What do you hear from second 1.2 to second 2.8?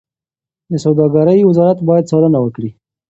وزارت باید څارنه وکړي.